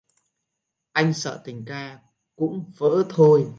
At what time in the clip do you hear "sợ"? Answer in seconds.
1.13-1.41